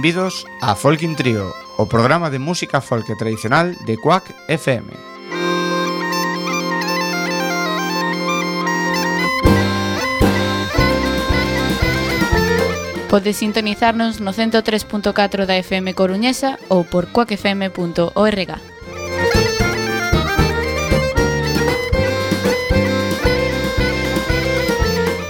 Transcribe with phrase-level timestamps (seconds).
[0.00, 4.88] Benvidos a Folkin Trio, o programa de música folk tradicional de Quack FM.
[13.10, 18.56] Podes sintonizarnos no 103.4 da FM Coruñesa ou por quackfm.org.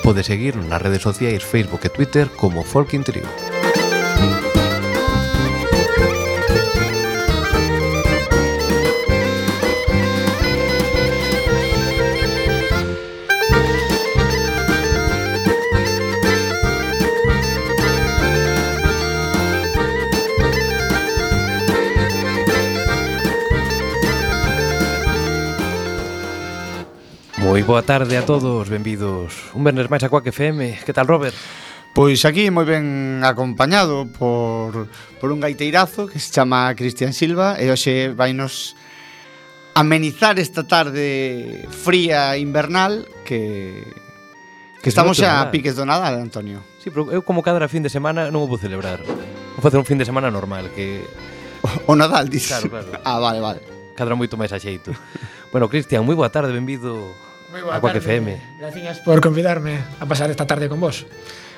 [0.07, 3.50] Podes seguir nas redes sociais Facebook e Twitter como Folkin Trio.
[27.71, 29.47] boa tarde a todos, benvidos.
[29.55, 31.39] Un vernes máis a Coac FM Que tal, Robert?
[31.95, 34.91] Pois aquí moi ben acompañado por,
[35.23, 38.75] por un gaiteirazo que se chama Cristian Silva E hoxe vai nos
[39.79, 43.87] amenizar esta tarde fría invernal que,
[44.83, 46.67] que estamos xa a piques do Nadal, Antonio.
[46.83, 48.99] Sí, pero eu como cada fin de semana non o vou celebrar.
[49.55, 51.07] Vou facer un fin de semana normal que
[51.62, 52.67] O, o Nadal, dices?
[52.67, 52.91] Claro, claro.
[53.07, 53.62] Ah, vale, vale.
[53.95, 54.91] Cadra moito máis a xeito.
[55.55, 57.30] Bueno, Cristian, moi boa tarde, benvido.
[57.51, 58.62] Moi boa a Quack FM.
[58.62, 61.03] Gracias por convidarme a pasar esta tarde con vos.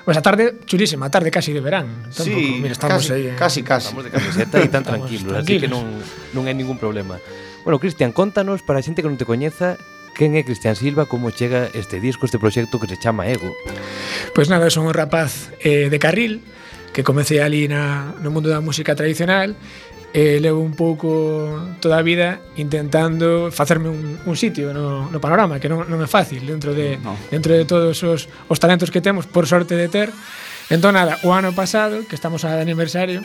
[0.09, 2.09] Pues a tarde chulísima, a tarde casi de verán.
[2.09, 3.37] Tampouco, sí, mira, estamos casi, aí, eh.
[3.37, 3.93] casi, casi.
[3.93, 5.85] Estamos de camiseta e tan tranquilos, tranquilos, así que non,
[6.33, 7.21] non hai ningún problema.
[7.63, 9.77] Bueno, Cristian, contanos para a xente que non te coñeza
[10.13, 13.49] Quen é Cristian Silva, como chega este disco, este proxecto que se chama Ego?
[14.37, 16.45] Pois pues nada, son un rapaz eh, de carril
[16.93, 19.57] que comecei ali na, no mundo da música tradicional
[20.13, 25.19] Eh, e levo un pouco toda a vida intentando facerme un, un sitio no, no
[25.25, 27.17] panorama, que non, non é fácil dentro de, no.
[27.33, 30.13] dentro de todos os, os talentos que temos, por sorte de ter.
[30.69, 33.25] Entón, nada, o ano pasado, que estamos a aniversario,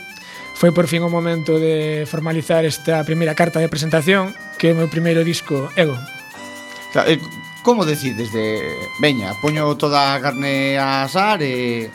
[0.55, 4.79] foi por fin o momento de formalizar esta primeira carta de presentación, que é o
[4.79, 5.99] meu primeiro disco, Ego.
[6.95, 7.19] Claro, eh,
[7.67, 8.63] como decides de...
[9.03, 11.91] Veña, poño toda a carne a asar e...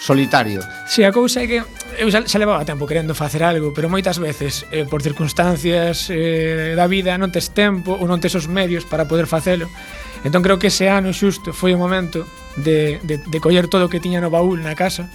[0.00, 0.64] Solitario.
[0.88, 1.60] Si, sí, a cousa é que
[1.98, 6.72] eu xa, xa levaba tempo querendo facer algo, pero moitas veces eh, por circunstancias eh,
[6.76, 9.68] da vida non tes tempo ou non tes os medios para poder facelo.
[10.22, 12.24] Entón creo que ese ano xusto foi o momento
[12.56, 15.10] de, de, de coller todo o que tiña no baúl na casa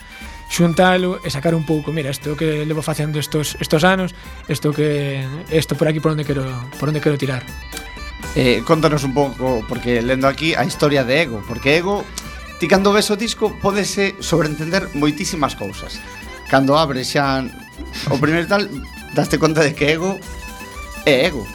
[0.48, 4.16] xuntalo e sacar un pouco, mira, isto que levo facendo estos estos anos,
[4.48, 5.20] isto que
[5.52, 6.48] isto por aquí por onde quero
[6.80, 7.44] por onde quero tirar.
[8.34, 12.06] Eh, contanos un pouco, porque lendo aquí a historia de Ego, porque Ego
[12.58, 16.02] Ti cando ves o disco podese sobreentender moitísimas cousas
[16.50, 17.44] cando abre xa
[18.12, 18.64] o primeiro tal
[19.14, 20.20] daste conta de que ego
[21.06, 21.46] é ego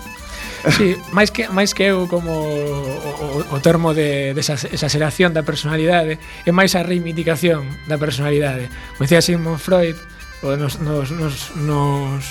[0.62, 5.42] Sí, máis que máis que eu como o, o, o termo de, de exageración da
[5.42, 8.70] personalidade é máis a reivindicación da personalidade.
[8.94, 9.98] Como decía Sigmund Freud,
[10.47, 12.22] o nos, nos, nos, nos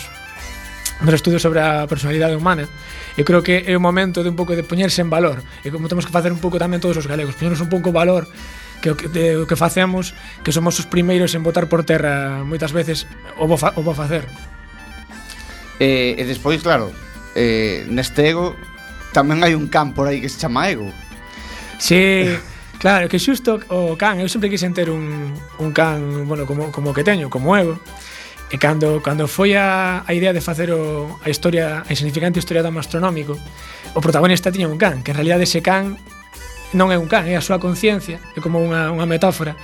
[1.01, 2.69] nos estudios sobre a personalidade humana
[3.17, 5.89] eu creo que é o momento de un pouco de poñerse en valor e como
[5.89, 8.29] temos que facer un pouco tamén todos os galegos poñernos un pouco valor
[8.81, 12.41] que o que, de, o que facemos, que somos os primeiros en botar por terra
[12.43, 13.05] moitas veces
[13.37, 14.25] o vou, fa, o vou facer.
[15.77, 16.89] E, e despois, claro,
[17.37, 18.57] eh, neste ego
[19.13, 20.89] tamén hai un can por aí que se chama ego.
[21.77, 22.25] Sí,
[22.81, 25.31] claro, que xusto o can, eu sempre quixen ter un,
[25.61, 27.77] un can, bueno, como, como que teño, como ego.
[28.51, 32.59] E cando, cando foi a, a idea de facer o, a historia, a insignificante historia
[32.59, 33.39] do astronómico,
[33.95, 35.95] o protagonista tiña un can, que en realidad ese can
[36.73, 39.55] non é un can, é a súa conciencia, é como unha, unha metáfora.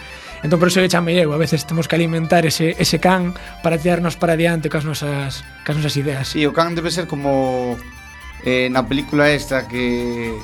[0.44, 1.34] Entón, por iso lle chamei ego.
[1.34, 3.34] a veces temos que alimentar ese, ese can
[3.66, 6.36] para tirarnos para diante cas nosas, cas nosas ideas.
[6.38, 7.80] E o can debe ser como
[8.46, 10.36] eh, na película esta que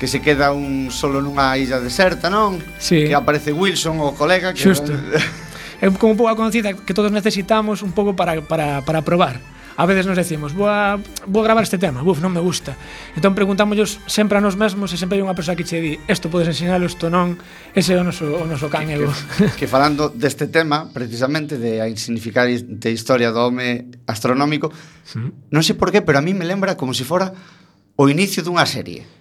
[0.00, 2.56] que se queda un solo nunha illa deserta, non?
[2.80, 3.04] Sí.
[3.04, 4.56] Que aparece Wilson, o colega.
[4.56, 4.64] Que...
[4.64, 4.96] Xusto.
[4.96, 9.40] é como un pouco a conciencia que todos necesitamos un pouco para, para, para probar
[9.80, 12.76] a veces nos decimos, vou, a, vou a gravar este tema, buf, non me gusta.
[13.16, 16.28] Entón preguntámoslos sempre a nos mesmos e sempre hai unha persoa que che di, isto
[16.28, 17.40] podes ensinalo, isto non,
[17.72, 19.08] ese é o noso, o noso can ego.
[19.40, 24.68] Que, que falando deste tema, precisamente de a insignificante historia do home astronómico,
[25.00, 25.16] sí.
[25.48, 27.32] non sei por qué, pero a mí me lembra como se si fora
[27.96, 29.19] o inicio dunha serie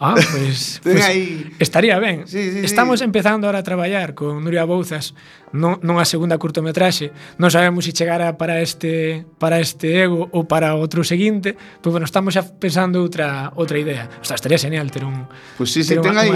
[0.00, 1.52] Ah, pois pues, pues, aí...
[1.58, 2.26] estaría ben.
[2.26, 3.04] Sí, sí, Estamos sí.
[3.04, 5.12] empezando ahora a traballar con Nuria Bouzas
[5.52, 7.12] non, nunha segunda curtometraxe.
[7.36, 11.52] Non sabemos se si chegará para este para este ego ou para outro seguinte,
[11.84, 14.08] pero bueno, estamos xa pensando outra outra idea.
[14.22, 15.28] O sea, estaría genial ter un
[15.60, 16.32] Pois pues sí, se ten aí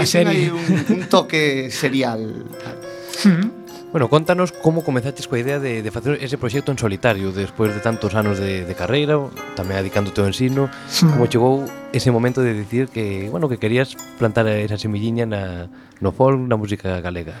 [0.53, 2.21] un, un toque serial.
[3.23, 3.64] Mm.
[3.95, 7.79] Bueno, contanos como comezaches coa idea de, de facer ese proxecto en solitario despois de
[7.79, 9.15] tantos anos de, de carreira,
[9.55, 11.07] tamén adicándote ao ensino, sí.
[11.07, 11.63] como chegou
[11.95, 15.71] ese momento de decir que, bueno, que querías plantar esa semilliña na,
[16.03, 17.39] no folk, na música galega.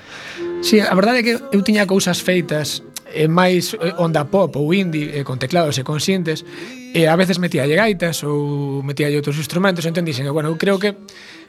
[0.63, 4.71] Sí, a verdade é que eu tiña cousas feitas eh, máis eh, onda pop ou
[4.71, 6.47] indie eh, con teclados e con sintes
[6.95, 10.95] e a veces metía gaitas ou metía outros instrumentos entón dixen, bueno, eu creo que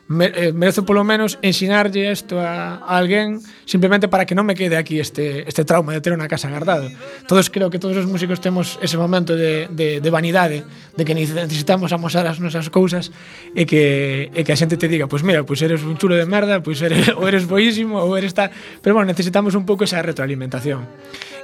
[0.08, 4.54] me, eh, merezo polo menos ensinarlle isto a, a alguén simplemente para que non me
[4.54, 6.86] quede aquí este, este trauma de ter unha casa guardado.
[7.26, 10.62] Todos creo que todos os músicos temos ese momento de, de, de vanidade,
[10.94, 13.10] de que necesitamos amosar as nosas cousas
[13.58, 15.98] e que, e que a xente te diga, pois pues mira, pois pues eres un
[15.98, 18.54] chulo de merda, pois pues eres, ou eres boísimo, ou eres tal...
[18.78, 20.86] Pero bueno, necesitamos un pouco esa retroalimentación.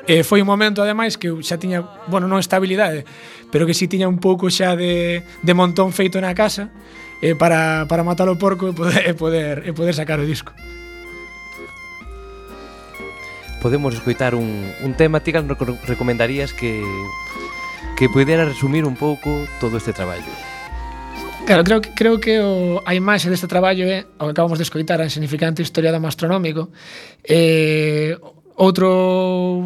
[0.07, 3.07] E foi un momento, ademais, que xa tiña, bueno, non estabilidade,
[3.51, 6.71] pero que si tiña un pouco xa de, de montón feito na casa,
[7.23, 10.53] eh, para, para matar o porco e poder, e poder, e poder sacar o disco.
[13.63, 16.83] Podemos escoitar un, un tema ti recomendarías que
[17.97, 20.27] que pudera resumir un pouco todo este traballo?
[21.47, 24.67] Claro, creo que, creo que o, a imaxe deste traballo é o que acabamos de
[24.67, 26.71] escoitar a insignificante historia do astronómico.
[27.23, 28.19] Eh,
[28.59, 29.63] outro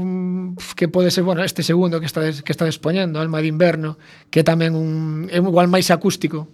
[0.77, 3.97] que pode ser, bueno, este segundo que está que está expoñendo, Alma de Inverno
[4.29, 6.49] que tamén un, é igual máis acústico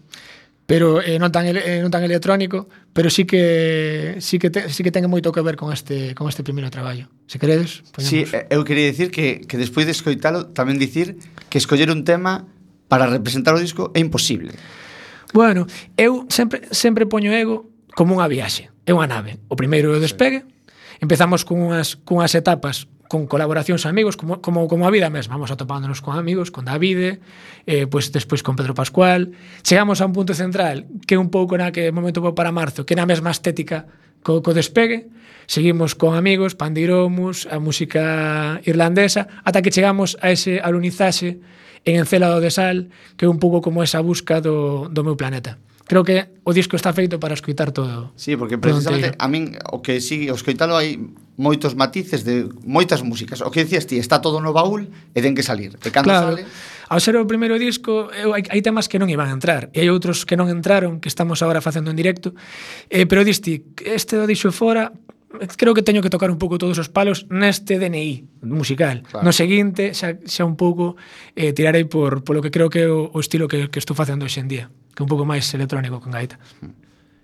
[0.67, 4.87] pero eh, non tan eh, non tan electrónico, pero sí que sí que te, sí
[4.87, 7.11] que ten moito que ver con este con este primeiro traballo.
[7.26, 8.11] Se queredes, poñemos.
[8.11, 11.19] Sí, eh, eu quería dicir que que despois de escoitalo tamén dicir
[11.50, 12.47] que escoller un tema
[12.87, 14.55] para representar o disco é imposible.
[15.35, 15.67] Bueno,
[15.97, 17.67] eu sempre sempre poño ego
[17.97, 19.41] como unha viaxe, é unha nave.
[19.50, 20.49] O primeiro é o despegue, sí.
[21.03, 25.53] empezamos con unhas cunhas etapas con colaboracións amigos, como, como, como a vida mesma, vamos
[25.53, 27.20] atopándonos con amigos, con Davide,
[27.69, 31.29] eh, pois pues despois con Pedro Pascual, chegamos a un punto central que é un
[31.29, 33.85] pouco na que momento para marzo, que na mesma estética
[34.25, 35.12] co, co despegue,
[35.44, 41.37] seguimos con amigos, Pandiromus, a música irlandesa, ata que chegamos a ese alunizaxe
[41.85, 42.88] en Encelado de Sal,
[43.20, 45.61] que é un pouco como esa busca do, do meu planeta.
[45.85, 48.17] Creo que o disco está feito para escoitar todo.
[48.17, 50.97] Sí, porque precisamente a min o que si o escoitalo hai
[51.37, 53.40] moitos matices de moitas músicas.
[53.40, 55.76] O que dicías ti, está todo no baúl e ten que salir.
[55.81, 56.37] E cando claro.
[56.37, 56.44] sale...
[56.93, 59.73] Ao ser o primeiro disco, eu, hai, hai temas que non iban a entrar.
[59.73, 62.37] E hai outros que non entraron, que estamos agora facendo en directo.
[62.93, 64.93] Eh, pero diste, este o dixo fora,
[65.56, 69.08] creo que teño que tocar un pouco todos os palos neste DNI musical.
[69.08, 69.25] Claro.
[69.25, 71.00] No seguinte xa, xa un pouco
[71.32, 74.28] eh, tirarei por polo que creo que é o, o estilo que, que estou facendo
[74.28, 76.37] hoxe en día, que é un pouco máis electrónico con gaita.
[76.61, 76.81] Mm.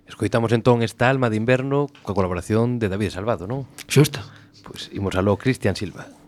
[0.09, 3.69] Escoitamos entón esta alma de inverno coa colaboración de David Salvado, non?
[3.85, 4.25] Xusto.
[4.65, 6.18] Pois imos aló Cristian Silva.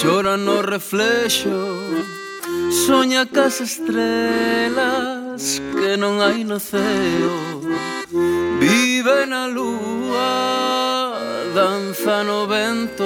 [0.00, 1.50] Chora no reflexo
[2.86, 7.60] Soña cas estrelas que non hai no ceo.
[8.56, 11.20] Vive na lúa,
[11.52, 13.04] danza no vento.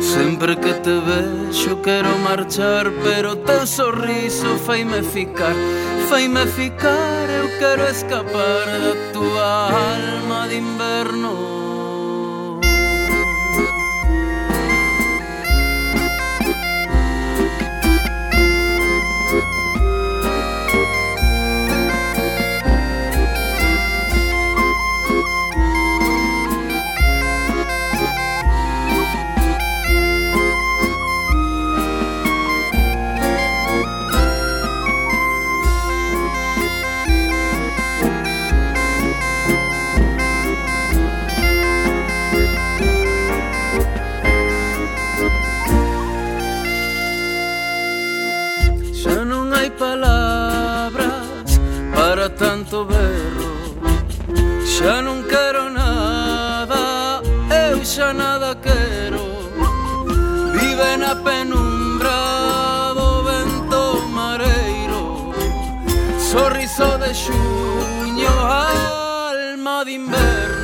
[0.00, 5.56] Sempre que te vexo quero marchar Pero teu sorriso faime ficar.
[6.08, 11.53] Faime ficar, eu quero escapar da tua alma de inverno.
[52.74, 53.54] tanto berro
[54.66, 57.22] Xa non quero nada,
[57.70, 59.22] eu xa nada quero
[60.58, 65.32] Vive na penumbra do vento mareiro
[66.18, 70.54] Sorriso de xuño, alma de inverno.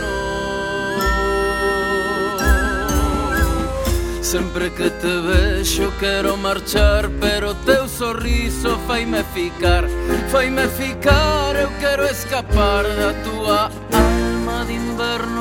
[4.30, 9.82] Sempre que te vexo quero marchar Pero teu sorriso faime ficar
[10.30, 15.39] Faime ficar, eu quiero escapar de tu alma de inverno.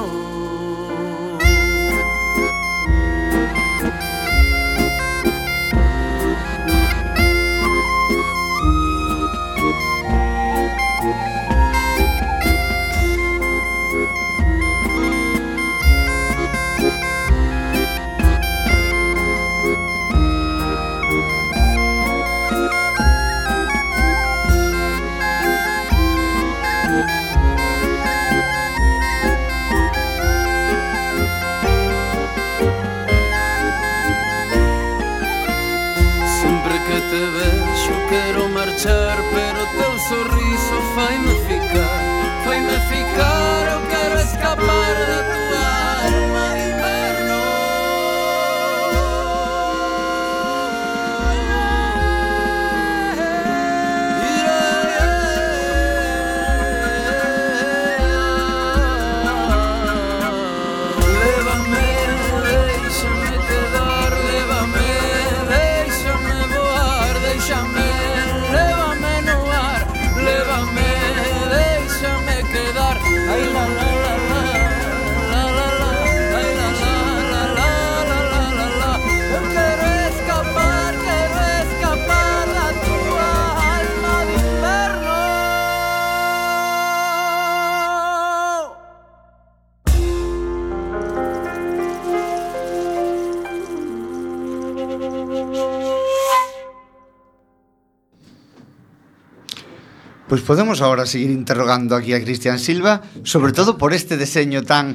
[100.29, 104.93] Pois podemos agora seguir interrogando aquí a Cristian Silva, sobre todo por este deseño tan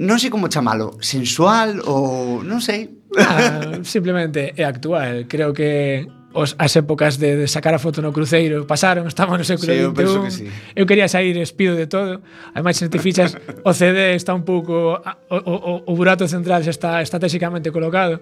[0.00, 2.88] non sei como chamalo, sensual ou non sei.
[3.20, 8.12] Ah, simplemente é actual, creo que os, as épocas de, de sacar a foto no
[8.12, 10.46] cruceiro pasaron, estamos no século sí, eu penso que sí.
[10.72, 12.24] Eu quería sair espido de todo.
[12.54, 15.02] Ademais, se te fichas, o CD está un pouco...
[15.28, 18.20] O, o, o burato central xa está estratégicamente colocado.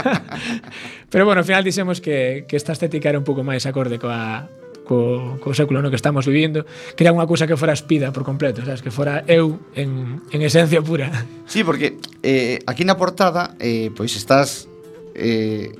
[1.12, 4.46] Pero bueno, ao final dixemos que, que esta estética era un pouco máis acorde coa,
[4.88, 6.64] co, co século no que estamos vivindo
[6.96, 10.80] quería unha cousa que fora espida por completo sabes que fora eu en, en esencia
[10.80, 11.12] pura
[11.44, 14.68] Sí, porque eh, aquí na portada eh, pois estás
[15.12, 15.72] eh,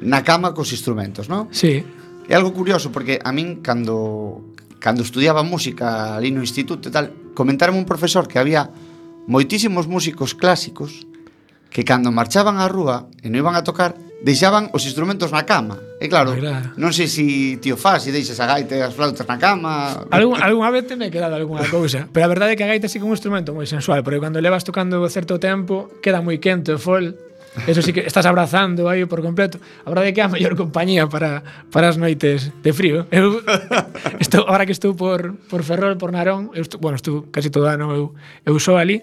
[0.00, 1.50] na cama cos instrumentos, non?
[1.50, 1.82] Sí.
[2.28, 7.10] É algo curioso porque a min cando cando estudiaba música ali no instituto e tal,
[7.34, 8.70] comentarme un profesor que había
[9.26, 11.04] moitísimos músicos clásicos
[11.68, 15.78] que cando marchaban á rúa e non iban a tocar deixaban os instrumentos na cama.
[16.02, 16.34] E claro,
[16.74, 20.06] non sei se si tío faz, se deixas a gaita e as flautas na cama...
[20.10, 22.90] Algún, algunha vez teme que dado algunha cousa, pero a verdade é que a gaita
[22.90, 26.42] sí que é un instrumento moi sensual, porque cando levas tocando certo tempo, queda moi
[26.42, 27.14] quente o fol,
[27.66, 29.58] Eso sí que estás abrazando aí por completo.
[29.82, 33.10] A verdade é que é a mellor compañía para, para as noites de frío.
[33.10, 33.42] Eu
[34.22, 37.66] estou, ahora que estou por, por Ferrol, por Narón, eu estou, bueno, estou casi todo
[37.66, 38.04] ano eu,
[38.46, 39.02] eu sou ali,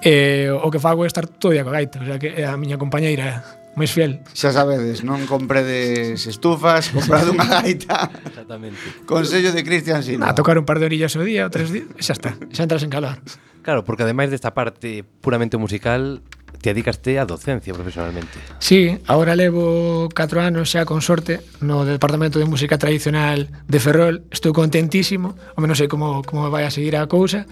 [0.00, 2.56] e o que fago é estar todo día coa gaita, o sea que é a
[2.56, 4.20] miña compañeira máis fiel.
[4.36, 8.12] Xa sabedes, non compredes estufas, comprad unha gaita.
[8.28, 8.80] Exactamente.
[9.08, 10.28] Consello de Cristian Silva.
[10.28, 12.84] A tocar un par de orillas o día, o tres días, xa está, xa entras
[12.84, 13.16] en calor.
[13.62, 16.20] Claro, porque ademais desta parte puramente musical,
[16.62, 18.38] te dedicaste á docencia profesionalmente.
[18.62, 24.22] Sí, agora levo 4 anos xa con sorte no Departamento de Música Tradicional de Ferrol.
[24.30, 27.48] Estou contentísimo, ao menos sei como, como vai a seguir a cousa,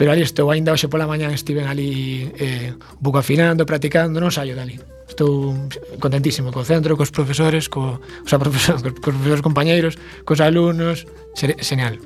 [0.00, 4.32] pero ali estou, ainda hoxe pola mañán estiven ali eh, un pouco afinando, practicando, non
[4.32, 4.95] saio dali.
[5.06, 5.54] Estou
[6.02, 9.94] contentísimo co centro, cos profesores, co, o sea, profesor, cos, cos profesores compañeiros,
[10.26, 11.06] cos alumnos,
[11.38, 12.02] xenial.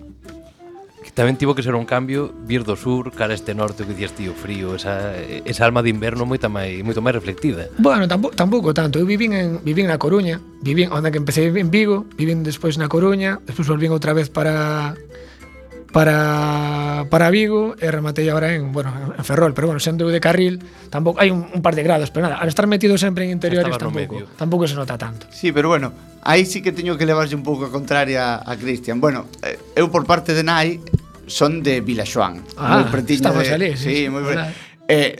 [1.01, 4.13] Que tamén tivo que ser un cambio vir do sur cara este norte que dicías
[4.13, 7.73] tío frío, esa, esa alma de inverno moita máis moito máis reflectida.
[7.81, 9.01] Bueno, tampouco, tampouco tanto.
[9.01, 12.87] Eu vivín en vivín na Coruña, vivín onde que empecé en Vigo, vivín despois na
[12.87, 14.95] Coruña, despois volvín outra vez para
[15.93, 20.63] para, para Vigo e rematei agora en, bueno, en Ferrol, pero bueno, sendo de carril,
[20.89, 23.75] tampouco hai un, un par de grados, pero nada, al estar metido sempre en interiores
[23.77, 25.27] tampouco, tampouco se nota tanto.
[25.31, 25.93] Sí, pero bueno,
[26.23, 29.03] aí sí que teño que levarlle un pouco a contraria a Cristian.
[29.03, 30.79] Bueno, eh, eu por parte de Nai
[31.27, 33.51] son de Vilaxoán, ah, moi pretiño de...
[33.51, 34.35] Ali, sí, sí, sí, moi pre...
[34.87, 35.15] Eh,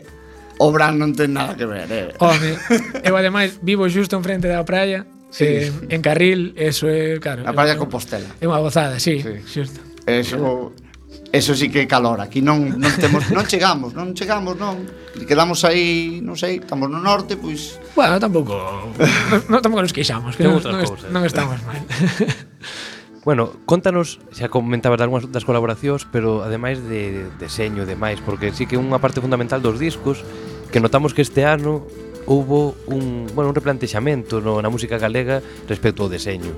[0.61, 2.13] Obran non ten nada que ver, eh.
[2.21, 2.55] Oh, Home,
[3.01, 5.67] eu ademais vivo xusto en frente da praia, sí.
[5.67, 7.43] eh, en Carril, eso é, claro.
[7.43, 8.29] A praia Compostela.
[8.39, 9.41] É unha gozada, sí, sí.
[9.43, 9.90] xusto.
[10.05, 10.71] Eso
[11.31, 14.83] eso sí que é calor, aquí non non temos non chegamos, non chegamos, non.
[15.27, 18.55] Quedamos aí, non sei, estamos no norte, pois Bueno, tampouco
[19.47, 21.79] non, tampouco nos queixamos, que non, non, est non estamos mal.
[23.21, 28.49] Bueno, contanos, xa comentabas de algunhas das colaboracións, pero ademais de deseño e demais, porque
[28.49, 30.25] sí que unha parte fundamental dos discos
[30.73, 31.85] que notamos que este ano
[32.25, 35.37] houbo un, bueno, un replantexamento no, na música galega
[35.69, 36.49] respecto ao deseño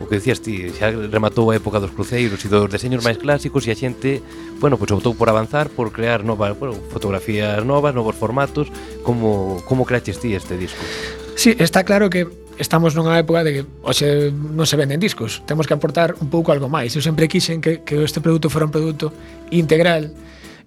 [0.00, 3.66] o que decías ti, xa rematou a época dos cruceiros e dos deseños máis clásicos
[3.66, 4.22] e a xente,
[4.62, 8.70] bueno, pois optou por avanzar, por crear novas, bueno, fotografías novas, novos formatos,
[9.02, 10.80] como como creaches ti este disco?
[11.34, 12.26] Sí, está claro que
[12.58, 16.50] estamos nunha época de que hoxe non se venden discos, temos que aportar un pouco
[16.50, 16.94] algo máis.
[16.98, 19.14] Eu sempre quixen que, que este produto fora un produto
[19.54, 20.10] integral,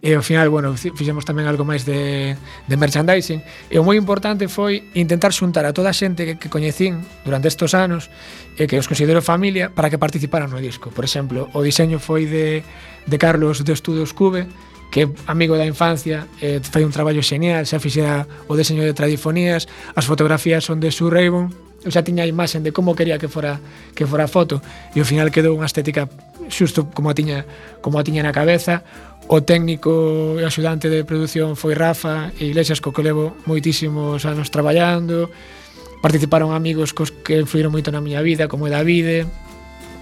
[0.02, 3.46] E ao final, bueno, fixemos tamén algo máis de, de merchandising.
[3.70, 7.46] E o moi importante foi intentar xuntar a toda a xente que, que coñecín durante
[7.46, 8.10] estes anos
[8.58, 10.90] e que os considero familia para que participaran no disco.
[10.90, 12.66] Por exemplo, o diseño foi de,
[13.06, 14.50] de Carlos de Estudos Cube,
[14.92, 18.92] que é amigo da infancia, eh, fai un traballo xenial, xa fixera o deseño de
[18.92, 21.50] tradifonías, as fotografías son de Sue Raven,
[21.82, 23.58] eu xa tiña a imaxen de como quería que fora
[23.98, 24.62] que fora a foto
[24.94, 26.06] e ao final quedou unha estética
[26.46, 27.48] xusto como a tiña
[27.82, 28.86] como a tiña na cabeza.
[29.32, 34.54] O técnico e axudante de produción foi Rafa e Iglesias co que levo moitísimos anos
[34.54, 35.32] traballando.
[36.06, 39.26] Participaron amigos cos que influíron moito na miña vida como é Davide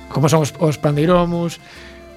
[0.09, 1.61] como son os, os Pandeiromos,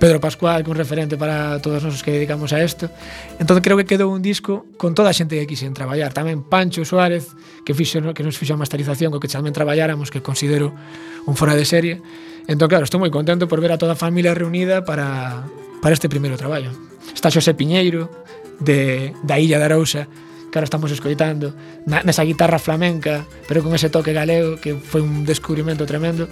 [0.02, 2.90] Pedro Pascual, que un referente para todos nós que dedicamos a isto.
[3.38, 6.10] Entón creo que quedou un disco con toda a xente que quixen traballar.
[6.10, 7.30] Tamén Pancho Suárez,
[7.62, 10.74] que fixo que nos fixo a masterización, co que tamén traballáramos, que considero
[11.22, 12.02] un fora de serie.
[12.50, 15.46] Entón, claro, estou moi contento por ver a toda a familia reunida para,
[15.78, 16.74] para este primeiro traballo.
[17.14, 18.10] Está Xosé Piñeiro,
[18.58, 20.10] de, da Illa de Arousa,
[20.50, 21.54] que ahora estamos escoitando,
[21.86, 26.26] na, nesa guitarra flamenca, pero con ese toque galego que foi un descubrimento tremendo.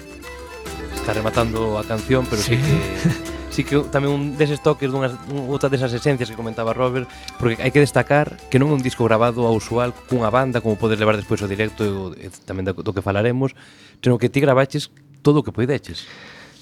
[0.98, 5.12] Está rematando a canción, pero sí, sí que sí que tamén un deses toques dunhas
[5.28, 7.04] outra desas esencias que comentaba Robert,
[7.36, 10.80] porque hai que destacar que non é un disco grabado ao usual cunha banda como
[10.80, 13.52] podes levar despois o directo e tamén do, do que falaremos,
[14.00, 14.88] senón que ti grabaches
[15.20, 16.08] todo o que poideches.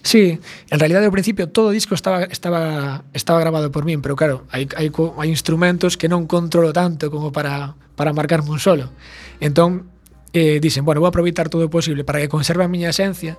[0.03, 4.19] Sí, en realidad ao principio todo o disco estaba estaba estaba grabado por min, pero
[4.19, 8.91] claro, hai hai hai instrumentos que non controlo tanto como para para marcarme un solo.
[9.39, 9.87] Entón,
[10.33, 13.39] eh, dicen, bueno, vou aproveitar todo o posible para que conserve a miña esencia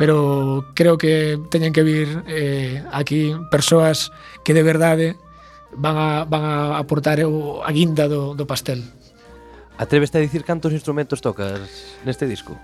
[0.00, 4.08] pero creo que teñen que vir eh, aquí persoas
[4.40, 5.20] que de verdade
[5.76, 8.80] van a, van a aportar o, a guinda do, do pastel.
[9.76, 11.60] Atreveste a dicir cantos instrumentos tocas
[12.08, 12.56] neste disco?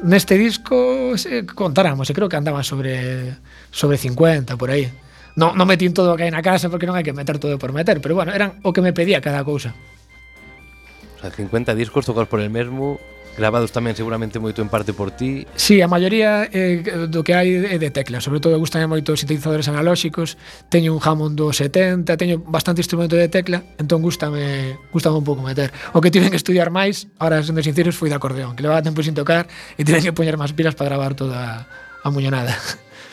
[0.00, 3.36] Neste disco se, contáramos, e creo que andaban sobre
[3.68, 4.88] sobre 50 por aí.
[5.36, 7.60] Non, non metín todo o que hai na casa porque non hai que meter todo
[7.60, 9.76] por meter, pero bueno, eran o que me pedía cada cousa.
[9.76, 12.96] O sea, 50 discos tocados por el mesmo
[13.38, 15.46] gravados tamén seguramente moito en parte por ti.
[15.54, 19.22] Sí, a maioría eh, do que hai é de tecla, sobre todo gustan moito os
[19.22, 20.34] sintetizadores analóxicos,
[20.68, 25.46] teño un Hammond do 70, teño bastante instrumento de tecla, entón gustame, gustame un pouco
[25.46, 25.70] meter.
[25.94, 29.00] O que tiven que estudiar máis, ahora sendo sinceros, foi de acordeón, que levaba tempo
[29.06, 29.46] sin tocar
[29.78, 31.70] e tiven que poñer máis pilas para gravar toda
[32.02, 32.58] a muñonada.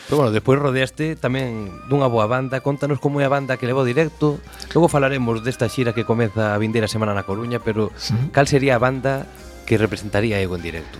[0.06, 3.82] Pero bueno, despois rodeaste tamén dunha boa banda Contanos como é a banda que levou
[3.82, 4.38] directo
[4.70, 8.14] Logo falaremos desta xira que comeza a vindeira semana na Coruña Pero sí.
[8.30, 9.26] cal sería a banda
[9.66, 10.96] que representaría eu en directo.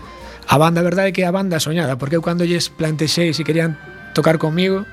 [0.47, 3.47] A banda, a verdade, é que a banda soñada, porque eu cando lles plantexei se
[3.47, 3.79] querían
[4.15, 4.85] tocar comigo,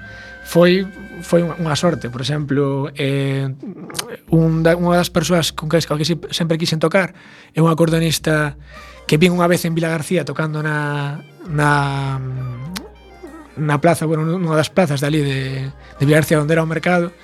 [0.45, 0.86] foi
[1.23, 3.47] foi unha sorte, por exemplo, eh,
[4.27, 7.15] un da, unha das persoas con que, con que sempre quixen tocar
[7.55, 8.59] é un acordeonista
[9.07, 12.19] que vin unha vez en Vila García tocando na na
[13.55, 17.15] na plaza, bueno, nunha das plazas dali de, de Vila García onde era o mercado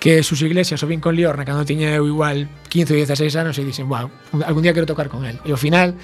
[0.00, 3.54] que sus iglesias o vin con Liorna cando tiña eu igual 15 ou 16 anos
[3.58, 4.10] e dixen, wow,
[4.44, 5.40] algún día quero tocar con él.
[5.42, 5.96] E ao final,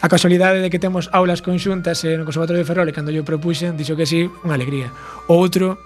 [0.00, 3.76] a casualidade de que temos aulas conxuntas no Conservatorio de Ferrol e cando yo propuxen,
[3.76, 4.88] dixo que sí, unha alegría.
[5.28, 5.76] O outro,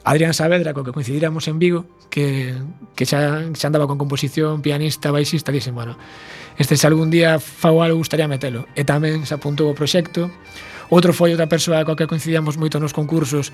[0.00, 2.56] Adrián Saavedra, co que coincidíramos en Vigo, que,
[2.96, 6.00] que xa, xa andaba con composición, pianista, baixista, dixen, bueno,
[6.56, 8.64] este se algún día fago algo gustaría metelo.
[8.72, 10.32] E tamén se apuntou o proxecto.
[10.88, 13.52] Outro foi outra persoa coa que coincidíamos moito nos concursos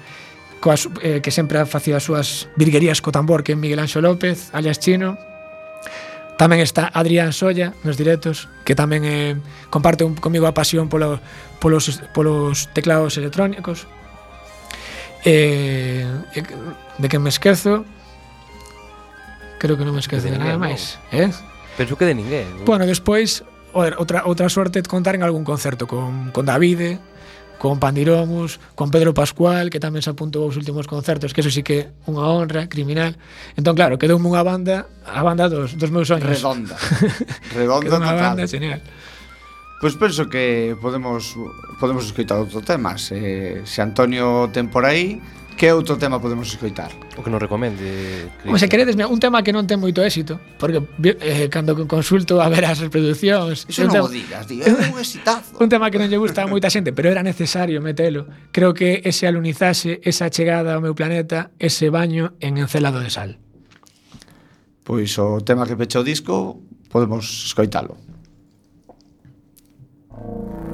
[0.60, 4.50] coas, eh, que sempre facía as súas virguerías co tambor, que é Miguel Anxo López,
[4.52, 5.18] alias Chino.
[6.36, 9.40] Tamén está Adrián Solla nos directos, que tamén eh,
[9.72, 11.16] comparte un, comigo a pasión polo,
[11.64, 13.88] polos, polos teclados electrónicos.
[15.24, 16.04] Eh,
[16.36, 16.42] eh,
[16.98, 17.84] de que me esquezo,
[19.58, 21.00] creo que non me esquezo de, de nada máis.
[21.10, 21.32] Eh?
[21.76, 22.46] Penso que de ninguén.
[22.68, 27.00] Bueno, despois, outra, outra sorte de contar en algún concerto con, con Davide,
[27.58, 31.64] con Pandiromus, con Pedro Pascual, que tamén se apuntou aos últimos concertos, que eso sí
[31.64, 33.16] que unha honra criminal.
[33.56, 36.28] Entón, claro, quedou unha banda, a banda dos, dos meus sonhos.
[36.28, 36.76] Redonda.
[37.56, 38.36] Redonda quedou total.
[38.36, 38.80] banda genial.
[39.76, 41.36] Pois pues penso que podemos
[41.76, 42.96] podemos escoitar outro tema.
[42.96, 45.20] Se, se Antonio ten por aí,
[45.56, 46.92] Que outro tema podemos escoitar?
[47.16, 48.28] O que nos recomende.
[48.44, 50.84] Como se queredes, un tema que non ten moito éxito, porque
[51.24, 53.64] eh, cando consulto a ver as reproduccións...
[53.64, 55.56] Iso non tema, o digas, tío, é un exitazo.
[55.56, 58.28] un tema que non lle gusta a moita xente, pero era necesario metelo.
[58.52, 63.40] Creo que ese alunizase, esa chegada ao meu planeta, ese baño en encelado de sal.
[64.84, 66.60] Pois o tema que pecha o disco,
[66.92, 67.96] podemos escoitalo.
[70.16, 70.65] Thank you.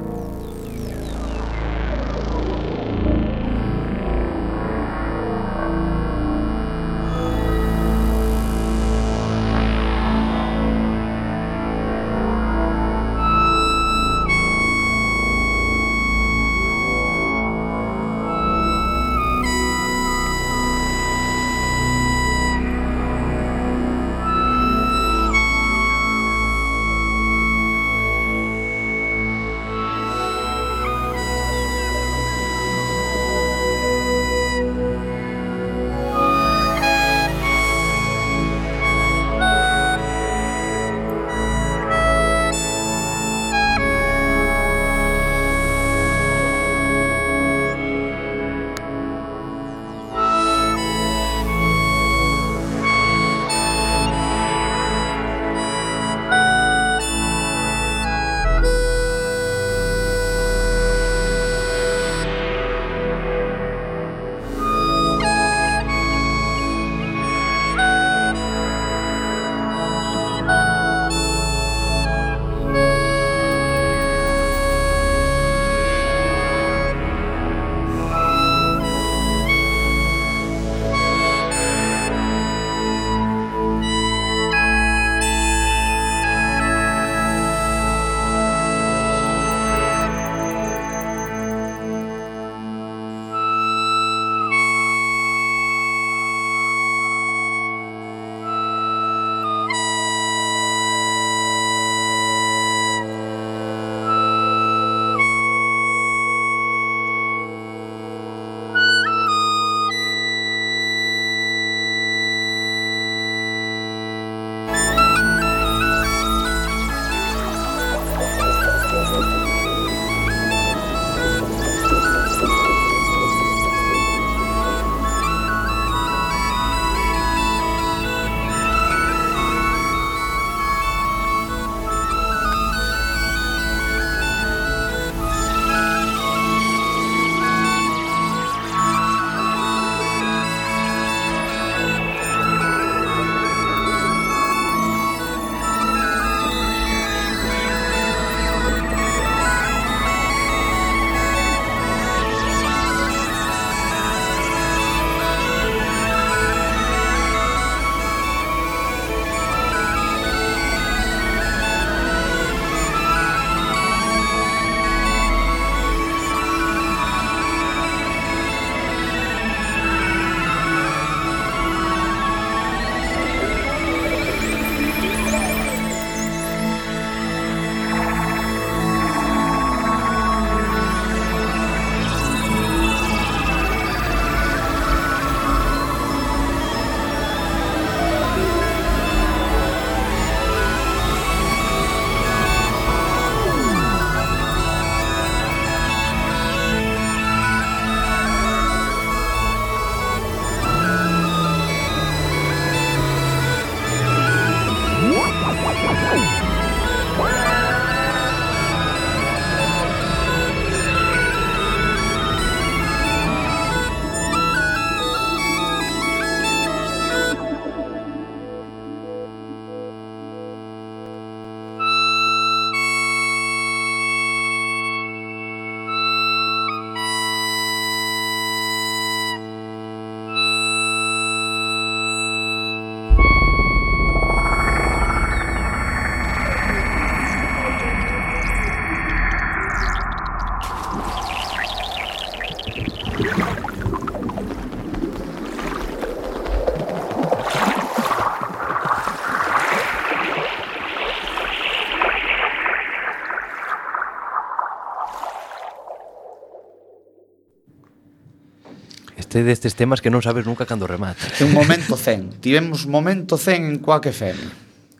[259.33, 261.17] este destes temas que non sabes nunca cando remata.
[261.41, 262.37] É un momento zen.
[262.37, 264.37] Tivemos momento zen en Coac FM.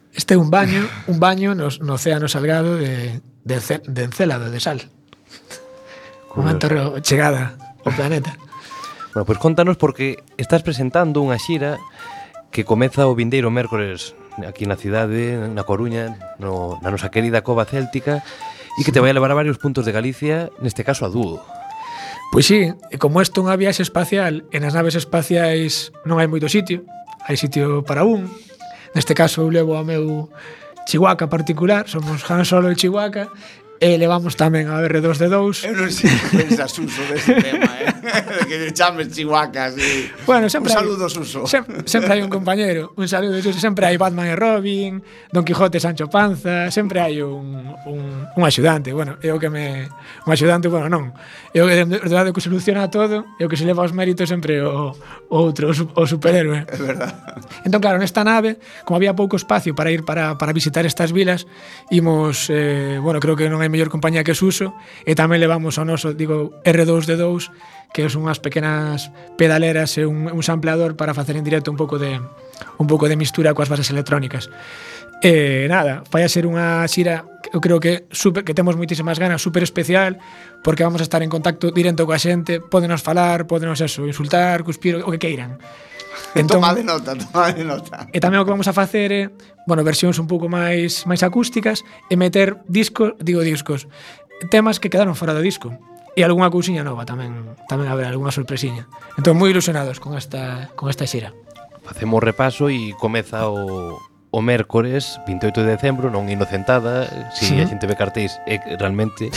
[0.10, 4.58] Este é un baño, un baño no, no océano salgado de, de, de encélado de
[4.58, 4.90] sal.
[6.34, 8.34] Unha torre chegada ao planeta.
[9.14, 11.78] Bueno, pois pues contanos porque estás presentando unha xira
[12.50, 17.70] que comeza o vindeiro mércores aquí na cidade, na Coruña, no, na nosa querida cova
[17.70, 18.26] céltica
[18.74, 21.38] e que te vai a levar a varios puntos de Galicia, neste caso a Dúo.
[22.34, 26.26] Pois sí, e como isto é unha viaxe espacial e nas naves espaciais non hai
[26.26, 26.82] moito sitio,
[27.30, 28.26] hai sitio para un.
[28.98, 30.34] Neste caso eu levo ao meu
[30.90, 33.30] Chihuahua particular, somos Han Solo e Chihuahua
[33.84, 35.68] E levamos tamén a R2D2.
[35.68, 37.92] Eu non sei que pensas Suso deste tema, eh?
[38.00, 40.08] De que lle chames Chihuahua, e...
[40.24, 41.44] Bueno, sempre un saludo, hai, Suso.
[41.52, 43.60] Sem, sempre hai un compañero, un saludo, Suso.
[43.60, 45.04] Sempre hai Batman e Robin,
[45.36, 49.52] Don Quijote e Sancho Panza, sempre hai un, un, un axudante, bueno, é o que
[49.52, 49.92] me...
[50.24, 51.12] Un axudante, bueno, non.
[51.52, 54.32] É o que, de verdade, que soluciona todo, é o que se leva os méritos
[54.32, 56.64] sempre o, o outro, o, o superhéroe.
[56.72, 57.20] É verdade.
[57.68, 61.52] Entón, claro, nesta nave, como había pouco espacio para ir para, para visitar estas vilas,
[61.92, 65.90] imos, eh, bueno, creo que non hai mellor compañía que Suso e tamén levamos ao
[65.90, 67.50] noso, digo, R2D2
[67.94, 71.98] que son unhas pequenas pedaleras e un, un sampleador para facer en directo un pouco
[71.98, 72.22] de
[72.78, 74.50] un pouco de mistura coas bases electrónicas.
[75.24, 79.46] E nada, vai a ser unha xira eu creo que super, que temos moitísimas ganas,
[79.46, 80.18] super especial,
[80.66, 85.00] porque vamos a estar en contacto directo coa xente, podenos falar, podenos eso, insultar, cuspir,
[85.06, 85.62] o que queiran.
[86.36, 88.08] Entón, tomade nota, toma de nota.
[88.14, 89.22] E tamén o que vamos a facer é,
[89.66, 93.86] bueno, versións un pouco máis máis acústicas e meter discos, digo discos,
[94.50, 95.74] temas que quedaron fora do disco
[96.14, 98.86] e algunha cousiña nova tamén, tamén haberá algunha sorpresiña.
[99.18, 101.34] Entón moi ilusionados con esta con esta xira.
[101.84, 103.98] Facemos repaso e comeza o
[104.34, 107.06] o mércores 28 de decembro non inocentada,
[107.38, 107.62] si sí.
[107.62, 109.30] a xente ve cartéis é realmente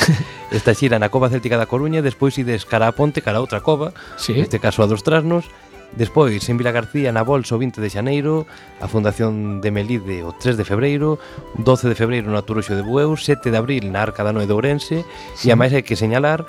[0.48, 3.60] esta xira na cova céltica da Coruña, despois ides cara a Ponte, cara a outra
[3.60, 4.32] cova, sí.
[4.32, 5.52] neste caso a dos Trasnos,
[5.94, 8.44] Despois, en Vila García, na Bolsa, o 20 de Xaneiro,
[8.82, 11.22] a Fundación de Melide, o 3 de Febreiro,
[11.62, 14.52] 12 de Febreiro no Aturuxo de Bueu, 7 de Abril na Arca da Noe de
[14.52, 15.06] Ourense,
[15.38, 15.48] sí.
[15.48, 16.44] e a máis hai que señalar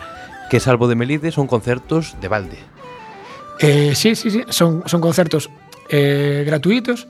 [0.52, 2.60] que salvo de Melide son concertos de balde.
[3.60, 5.50] Eh, sí, sí, sí, son, son concertos
[5.89, 7.08] eh, gratuitos,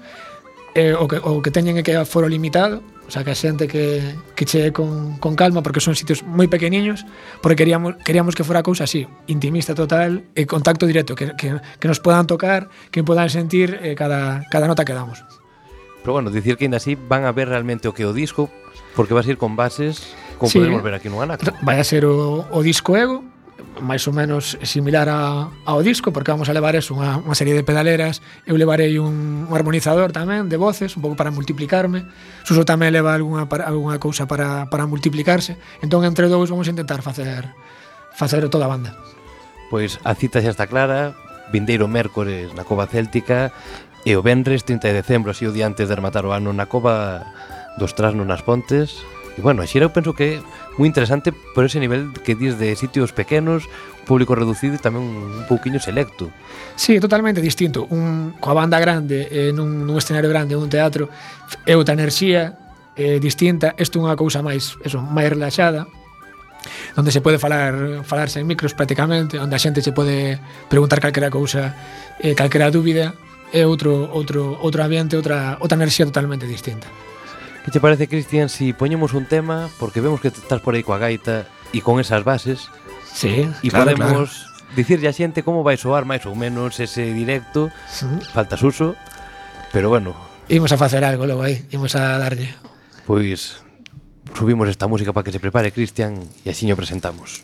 [0.75, 3.71] eh, o, que, o que teñen é que aforo limitado, O sea, que a xente
[3.71, 4.03] que,
[4.35, 7.07] que chegue con, con calma, porque son sitios moi pequeniños,
[7.39, 11.87] porque queríamos, queríamos que fora cousa así, intimista total, e contacto directo, que, que, que
[11.87, 15.23] nos podan tocar, que podan sentir eh, cada, cada nota que damos.
[16.03, 18.51] Pero bueno, dicir que ainda así van a ver realmente o que o disco,
[18.91, 21.47] porque vas a ir con bases, como sí, podemos ver aquí no Anaco.
[21.63, 23.23] Vai a ser o, o disco ego,
[23.81, 27.53] máis ou menos similar a, ao disco porque vamos a levar eso, unha, unha serie
[27.53, 28.21] de pedaleras.
[28.45, 32.05] Eu levarei un, un armonizador tamén de voces, un pouco para multiplicarme.
[32.45, 35.57] Suso tamén leva algunha, para, algunha cousa para, para multiplicarse.
[35.81, 37.53] Entón entre dous vamos a intentar facer
[38.17, 38.97] facer toda a banda.
[39.69, 41.13] Pois a cita xa está clara.
[41.47, 43.55] Vindeiro Mércores na Cova Céltica
[44.03, 46.67] e o venres 30 de decembro así o día antes de rematar o ano na
[46.67, 47.23] Cova
[47.79, 48.99] dos Trasnos nas Pontes.
[49.37, 52.57] E bueno, a xira eu penso que é moi interesante por ese nivel que dis
[52.57, 53.69] de sitios pequenos,
[54.09, 56.33] público reducido e tamén un pouquiño selecto.
[56.73, 57.85] Sí, totalmente distinto.
[57.93, 61.13] Un, coa banda grande, eh, nun, nun escenario grande, nun teatro,
[61.69, 62.57] é outra enerxía
[62.97, 63.77] eh, distinta.
[63.77, 65.85] Isto é unha cousa máis, eso, máis relaxada,
[66.97, 71.29] onde se pode falar falarse en micros prácticamente, onde a xente se pode preguntar calquera
[71.29, 71.77] cousa,
[72.17, 73.13] eh, calquera dúbida,
[73.53, 76.89] é outro outro outro ambiente, outra outra enerxía totalmente distinta.
[77.67, 81.03] Que te parece, Cristian, si poñemos un tema, porque vemos que estás por aí coa
[81.03, 81.43] gaita
[81.75, 82.71] e con esas bases,
[83.03, 84.71] sí, e claro, podemos claro.
[84.71, 88.07] dicirlle a xente como vai soar máis ou menos ese directo, sí.
[88.31, 88.95] faltas uso,
[89.75, 90.15] pero bueno.
[90.47, 92.55] Imos a facer algo logo aí, imos a darlle.
[93.03, 93.59] Pois
[94.31, 97.43] subimos esta música para que se prepare Cristian e así o presentamos.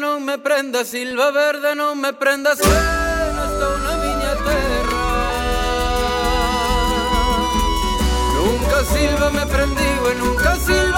[0.00, 5.02] no me prenda, silva verde no me prenda, suena hasta una miña terra.
[8.38, 10.89] Nunca silva me prendí, nunca silva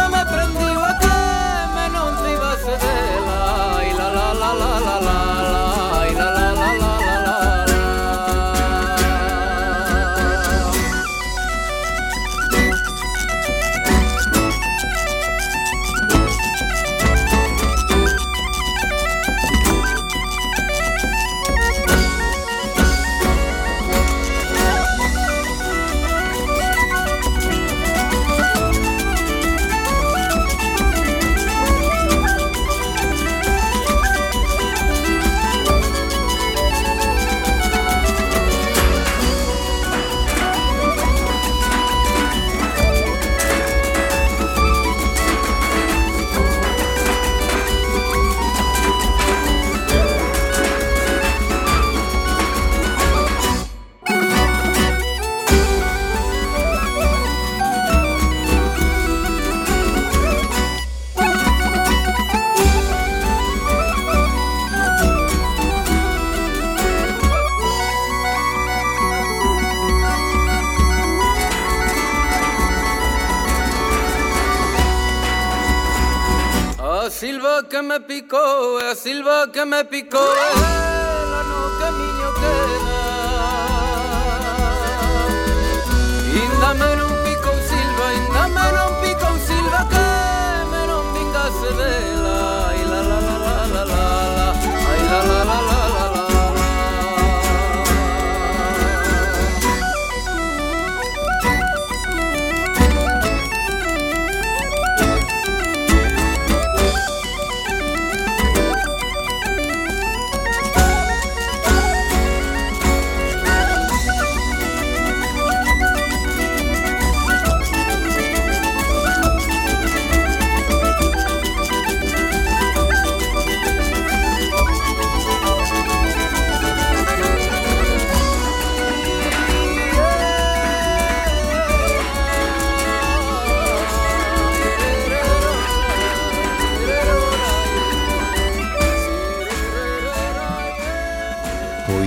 [77.72, 82.91] que me picó, es a silva que me picó, es la nuca miño que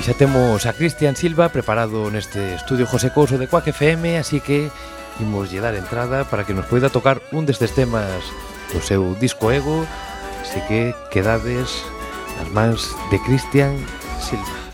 [0.06, 4.70] xa temos a Cristian Silva preparado neste estudio José Couso de Quack FM, así que
[5.18, 8.22] imos lle dar entrada para que nos poida tocar un destes temas
[8.70, 9.82] do seu disco Ego,
[10.46, 11.82] así que quedades
[12.38, 13.82] nas mans de Cristian
[14.22, 14.65] Silva.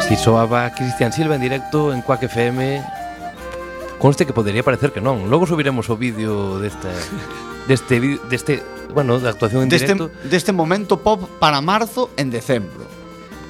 [0.00, 2.82] Así soaba Cristian Silva en directo en Quack FM
[4.00, 6.88] Conste que podería parecer que non Logo subiremos o vídeo desta
[7.68, 8.00] deste
[8.32, 8.64] deste,
[8.96, 12.88] bueno, da actuación en deste, directo deste momento pop para marzo en decembro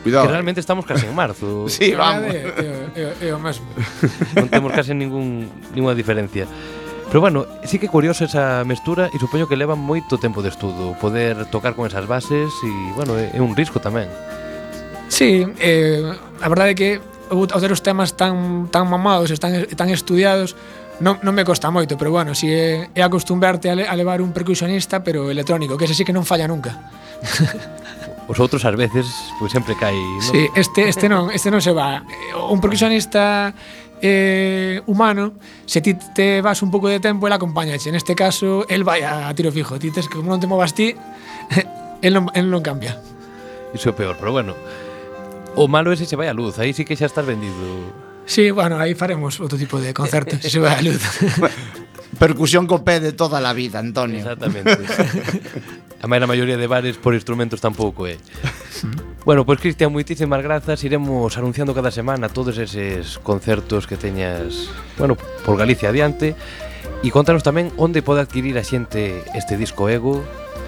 [0.03, 0.26] Cuidado.
[0.26, 1.68] Que realmente estamos casi en marzo.
[1.68, 2.32] sí, vamos.
[2.32, 3.68] É o mesmo.
[4.32, 5.44] Non temos case ningún,
[5.76, 6.48] ninguna diferencia.
[7.12, 10.96] Pero bueno, sí que curioso esa mestura e supoño que leva moito tempo de estudo
[10.96, 14.09] poder tocar con esas bases e, bueno, é un risco tamén.
[15.12, 16.91] Sí, eh, a verdade é que
[17.30, 20.57] outros temas tan, tan mamados e tan, tan estudiados
[21.01, 24.20] non, non me costa moito, pero bueno, si é, é acostumbrarte a, le, a levar
[24.20, 26.76] un percusionista pero electrónico, que ese sí que non falla nunca.
[28.30, 29.09] Os outros ás veces
[29.41, 30.22] pois pues, sempre cai, non?
[30.22, 32.05] Sí, este este non, este non se va.
[32.05, 33.51] Eh, un percusionista
[34.05, 35.34] eh, humano,
[35.66, 37.88] se ti te vas un pouco de tempo, el acompañache.
[37.88, 39.80] En este caso, el vai a tiro fijo.
[39.80, 40.93] Ti tes que como non te movas ti,
[42.07, 43.01] el non, el non cambia.
[43.72, 44.53] Iso é peor, pero bueno.
[45.57, 47.90] O malo é se se vai a luz, aí sí que xa estás vendido.
[48.26, 51.03] Sí, bueno, aí faremos outro tipo de concerto se se vai a luz.
[52.18, 54.18] Percusión co pé de toda a vida, Antonio.
[54.22, 54.78] Exactamente.
[56.03, 58.14] a máis na maioría de bares por instrumentos tampouco é.
[58.14, 58.18] Eh.
[59.26, 60.82] bueno, pois pues, Cristian, moitísimas grazas.
[60.86, 66.34] Iremos anunciando cada semana todos eses concertos que teñas, bueno, por Galicia adiante.
[67.01, 70.20] E contanos tamén onde pode adquirir a xente este disco Ego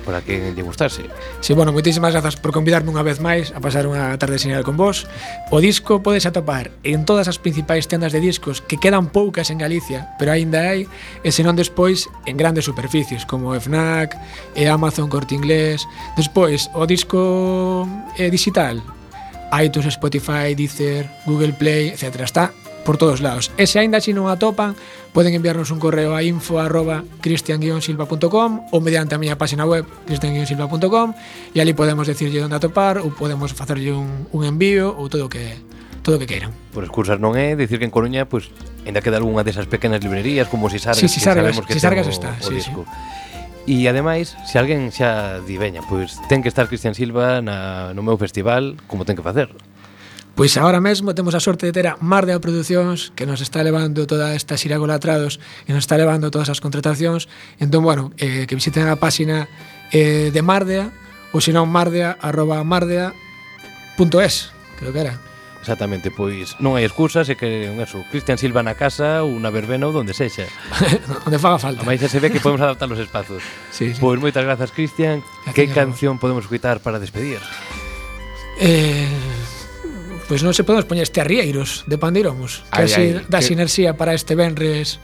[0.02, 1.06] para que lle gustase.
[1.40, 4.76] Sí, bueno, moitísimas grazas por convidarme unha vez máis a pasar unha tarde señal con
[4.76, 5.08] vos.
[5.48, 9.62] O disco podes atopar en todas as principais tendas de discos que quedan poucas en
[9.62, 10.90] Galicia, pero aínda hai,
[11.22, 14.18] e senón despois en grandes superficies como FNAC,
[14.58, 15.86] e Amazon Corte Inglés.
[16.18, 17.88] Despois, o disco
[18.18, 18.82] eh, digital
[19.52, 22.24] iTunes, Spotify, Deezer, Google Play, etc.
[22.24, 22.52] Está
[22.84, 23.50] por todos lados.
[23.56, 24.74] E se aínda así non atopan,
[25.14, 31.14] poden enviarnos un correo a info arroba cristian-silva.com ou mediante a miña página web cristian-silva.com
[31.54, 35.30] e ali podemos decirlle onde atopar ou podemos facerlle un, un envío ou todo o
[35.30, 35.58] que
[36.02, 36.50] todo o que queiran.
[36.74, 40.02] Por excusas non é dicir que en Coruña pois pues, ainda queda algunha desas pequenas
[40.02, 42.82] librerías como Sisargas, sí, Sisargas, que sabemos que Sisargas está, o, o sí, disco.
[42.82, 43.22] Sí.
[43.62, 48.02] E ademais, se alguén xa di veña, pois ten que estar Cristian Silva na, no
[48.02, 49.54] meu festival, como ten que facer?
[50.34, 53.60] Pois agora mesmo temos a sorte de ter a Mar de Producións que nos está
[53.60, 55.36] levando toda esta xira golatrados
[55.68, 57.28] e nos está levando todas as contratacións.
[57.60, 59.52] Entón, bueno, eh, que visiten a páxina
[59.92, 60.88] eh, de Mardea
[61.32, 65.20] ou senón mardea arroba mardea.es, creo que era.
[65.62, 69.52] Exactamente, pois non hai excusas e que un eso, Cristian Silva na casa, ou na
[69.54, 70.48] verbena ou donde sexa.
[71.28, 71.86] onde faga falta.
[71.86, 73.44] Mais se ve que podemos adaptar os espazos.
[73.70, 74.00] Sí, sí.
[74.02, 75.22] Pois moitas grazas, Cristian.
[75.54, 77.40] Que canción podemos escutar para despedir?
[78.60, 79.06] Eh,
[80.28, 83.46] pois non se podemos poñer este arrieiros de Pandiromos, que ai, así ai, dá que...
[83.50, 85.02] sinerxía para este Benres.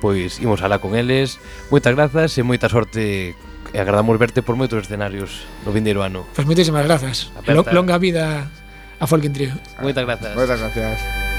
[0.00, 1.40] Pois imos alá con eles.
[1.72, 3.32] Moitas grazas e moita sorte
[3.72, 6.28] e agradamos verte por moitos escenarios no vindeiro ano.
[6.36, 7.32] Pois moitísimas grazas.
[7.36, 7.72] Aperta.
[7.72, 8.48] Longa vida
[9.00, 9.56] a Folkin Trio.
[9.80, 10.32] Moitas grazas.
[10.36, 11.35] Moitas gracias.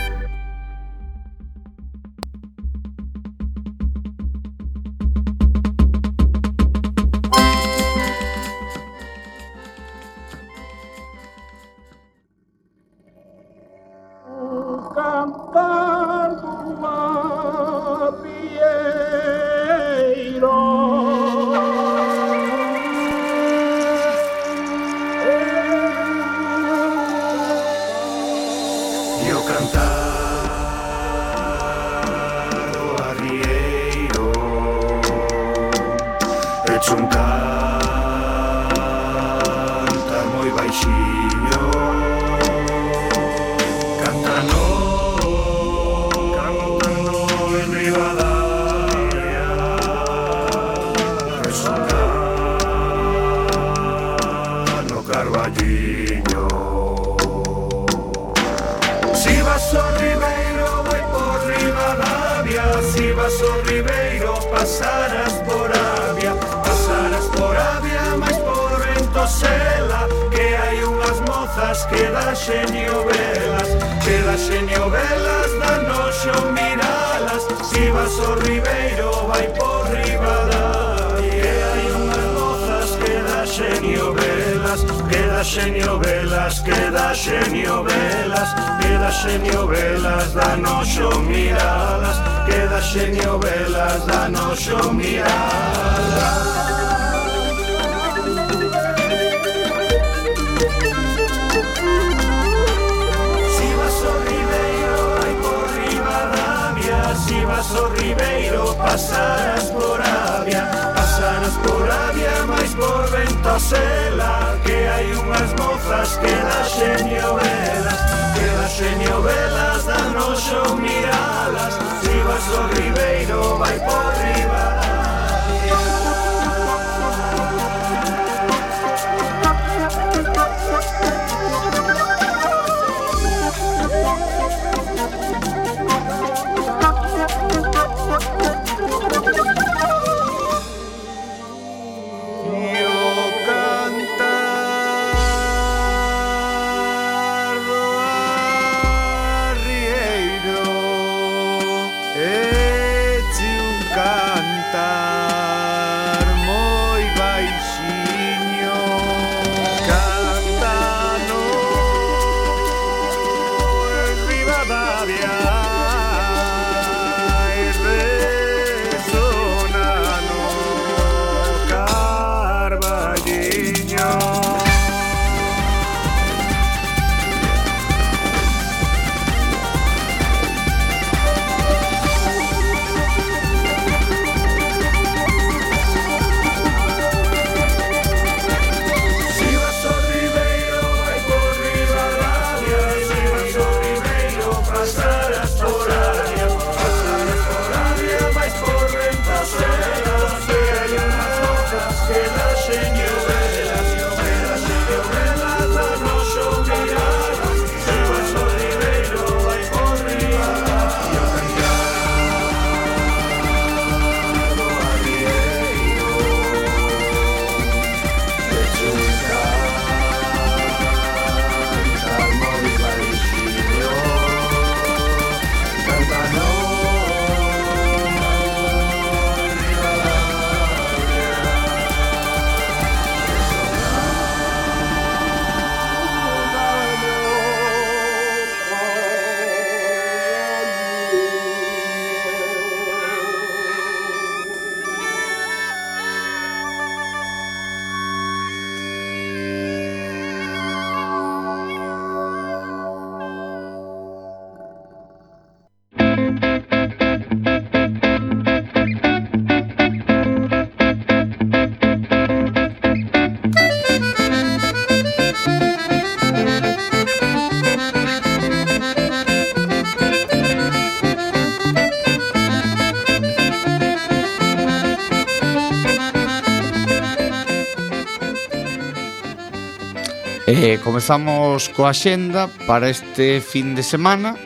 [280.87, 284.39] Comezamos coa xenda para este fin de semana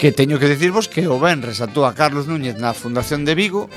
[0.00, 3.68] que teño que decirvos que o Benres actúa Carlos Núñez na Fundación de Vigo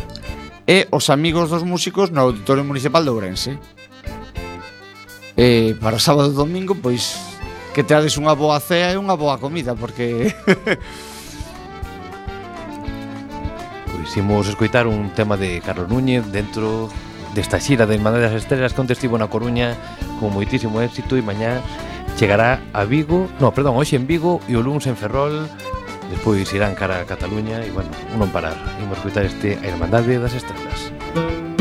[0.63, 3.59] e os amigos dos músicos no Auditorio Municipal de Ourense.
[5.35, 7.19] E para sábado e domingo, pois,
[7.75, 10.31] que teades unha boa cea e unha boa comida, porque...
[13.91, 16.87] pois imos escoitar un tema de Carlos Núñez dentro
[17.35, 19.75] desta xira de Irmandade das Estrelas que onte estivo na Coruña
[20.19, 21.59] con moitísimo éxito e mañá
[22.15, 25.47] chegará a Vigo, no, perdón, hoxe en Vigo e o Luns en Ferrol,
[26.11, 28.55] despois irán cara a Cataluña e, bueno, un non parar.
[28.79, 30.93] Imos escutar este A Irmandade das Estrelas.
[31.15, 31.54] Música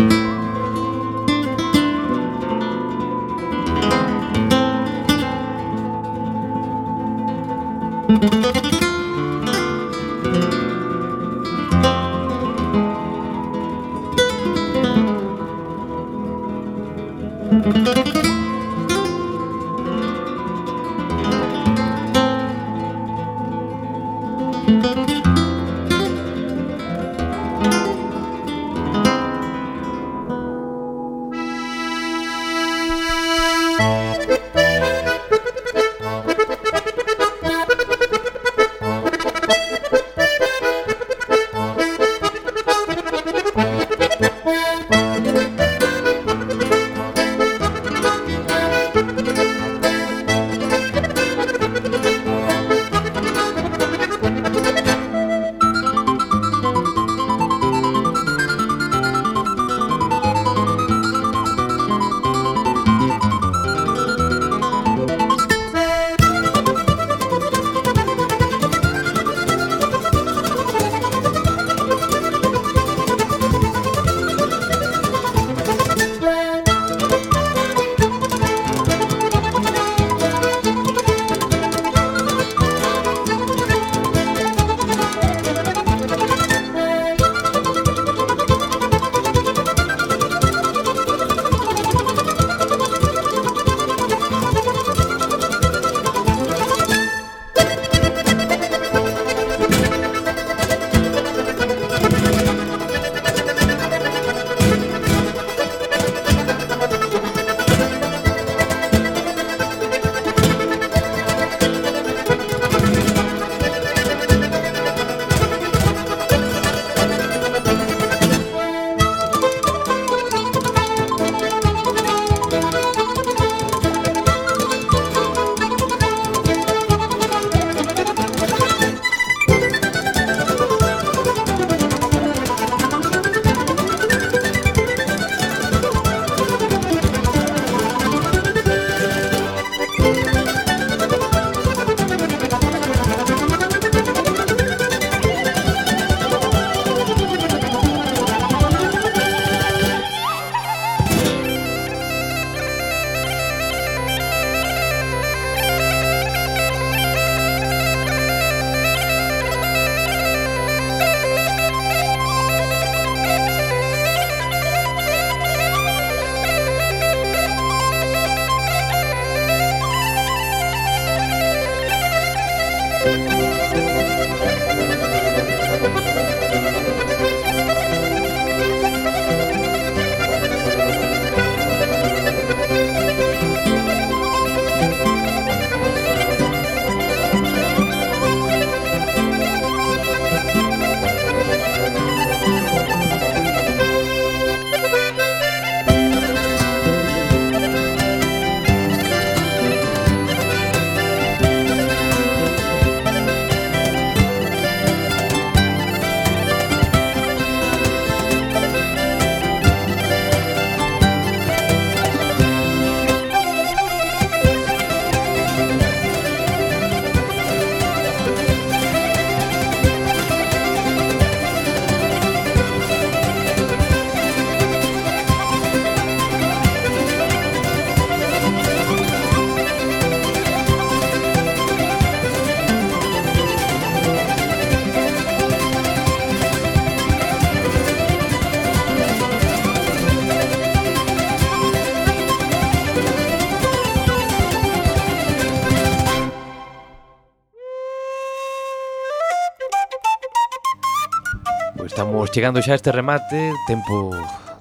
[251.95, 254.11] Estamos chegando xa a este remate, tempo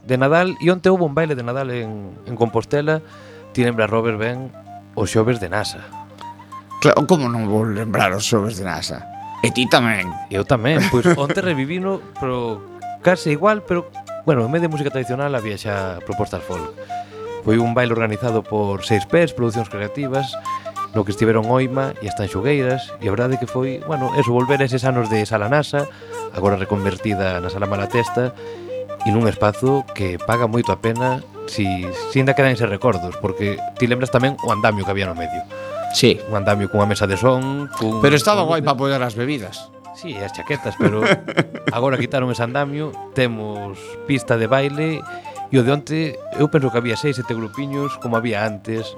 [0.05, 3.01] de Nadal E onte houve un baile de Nadal en, en Compostela.
[3.57, 4.53] Ti lembra Robert ben
[4.93, 5.81] os xoves de NASA.
[6.77, 9.01] Claro, como non vou lembrar os xoves de NASA?
[9.41, 10.13] E ti tamén.
[10.29, 12.61] Eu tamén, pois onte revivino Pero
[13.01, 13.89] case igual, pero
[14.29, 16.69] Bueno, en medio de música tradicional había xa propostas folk.
[17.41, 20.37] Foi un baile organizado por Seis Pés, Producións Creativas
[20.93, 24.61] no que estiveron Oima e as Tanxugueiras e a verdade que foi, bueno, eso, volver
[24.61, 25.89] a eses anos de Sala Nasa
[26.33, 28.33] agora reconvertida na Sala Malatesta
[29.03, 31.19] e nun espazo que paga moito a pena
[31.49, 31.65] si,
[32.13, 35.41] si ainda quedan eses recordos porque ti lembras tamén o andamio que había no medio.
[35.93, 36.17] Sí.
[36.29, 39.69] Un andamio cunha mesa de son cun, Pero estaba guai para apoiar as bebidas.
[39.93, 41.05] Sí, as chaquetas, pero
[41.69, 43.77] agora quitaron ese andamio Temos
[44.09, 45.05] pista de baile
[45.53, 48.97] E o de onte eu penso que había seis, sete grupiños como había antes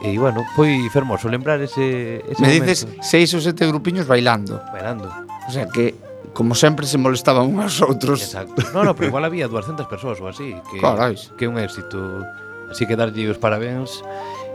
[0.00, 2.72] E, bueno, foi fermoso lembrar ese, ese Me momento.
[2.72, 4.56] dices seis ou sete grupiños bailando.
[4.72, 5.12] Bailando.
[5.46, 5.92] O sea que
[6.32, 8.22] como sempre se molestaban uns aos outros.
[8.22, 8.62] Exacto.
[8.72, 11.32] No, no, pero igual había 200 persoas ou así, que Carais.
[11.36, 12.24] que un éxito.
[12.70, 14.00] Así que darlle os parabéns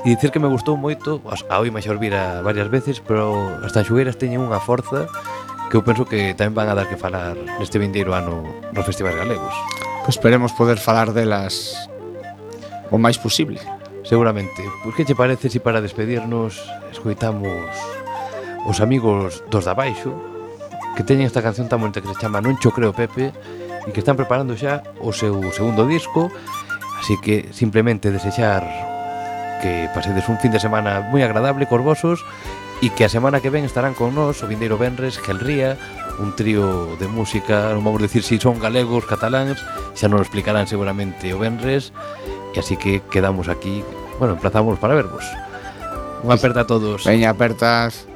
[0.08, 4.16] e dicir que me gustou moito, a hoy me Vira varias veces, pero as tanxugueiras
[4.16, 5.10] teñen unha forza
[5.68, 9.18] que eu penso que tamén van a dar que falar neste vindeiro ano nos festivais
[9.18, 9.52] galegos.
[10.08, 11.76] Pues esperemos poder falar delas
[12.94, 13.60] o máis posible
[14.06, 14.64] seguramente.
[14.86, 16.62] Pois que che parece se si para despedirnos
[16.94, 17.74] escoitamos
[18.66, 20.14] os amigos dos da Baixo
[20.96, 23.34] que teñen esta canción tan bonita que se chama Non cho creo Pepe
[23.86, 26.32] e que están preparando xa o seu segundo disco
[27.02, 28.66] así que simplemente desexar
[29.62, 32.22] que pasedes un fin de semana moi agradable, corvosos
[32.84, 35.78] e que a semana que ven estarán con nós o Vindeiro Benres, Gelría
[36.20, 39.60] un trío de música, non vamos decir se si son galegos, cataláns
[39.96, 41.96] xa non explicarán seguramente o Benres
[42.56, 43.84] e así que quedamos aquí,
[44.18, 45.28] bueno, emplazamos para vervos.
[46.24, 47.04] Unha aperta a todos.
[47.04, 48.08] Veña, apertas.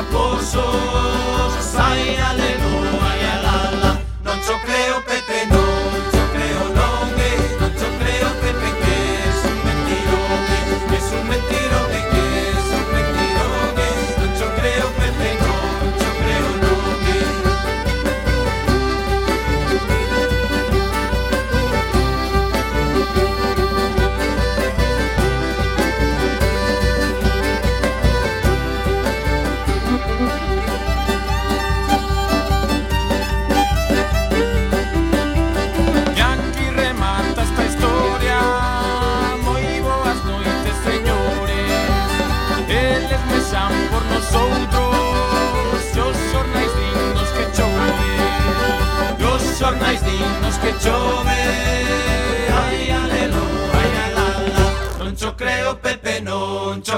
[0.00, 0.99] raposo.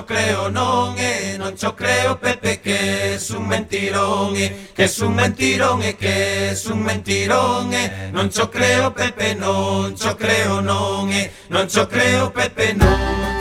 [0.04, 5.14] creo non é Non cho creo Pepe que es un mentirón é Que es un
[5.14, 11.10] mentirón é que es un mentirón é Non cho creo Pepe non cho creo non
[11.10, 13.31] é Non cho creo Pepe non.